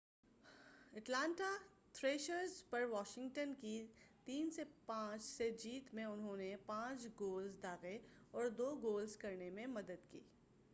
[0.93, 1.49] Atlanta
[1.93, 3.75] Thrashers پر Washington کی
[4.27, 7.07] 5-3 سے جیت میں انہوں نے 2
[7.19, 7.97] گولز داغے
[8.31, 10.19] اور 2 گول کرنے میں مدد کی